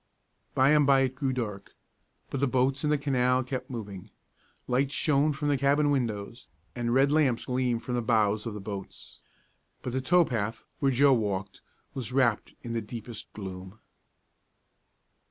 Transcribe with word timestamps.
By 0.55 0.71
and 0.71 0.87
by 0.87 1.01
it 1.01 1.13
grew 1.13 1.31
dark, 1.31 1.75
but 2.31 2.39
the 2.39 2.47
boats 2.47 2.83
in 2.83 2.89
the 2.89 2.97
canal 2.97 3.43
kept 3.43 3.69
moving. 3.69 4.09
Lights 4.67 4.95
shone 4.95 5.31
from 5.31 5.47
the 5.47 5.59
cabin 5.59 5.91
windows, 5.91 6.47
and 6.75 6.91
red 6.91 7.11
lamps 7.11 7.45
gleamed 7.45 7.83
from 7.83 7.93
the 7.93 8.01
bows 8.01 8.47
of 8.47 8.55
the 8.55 8.59
boats; 8.61 9.19
but 9.83 9.93
the 9.93 10.01
tow 10.01 10.25
path, 10.25 10.65
where 10.79 10.91
Joe 10.91 11.13
walked, 11.13 11.61
was 11.93 12.11
wrapped 12.11 12.55
in 12.63 12.73
the 12.73 12.81
deepest 12.81 13.31
gloom. 13.33 13.77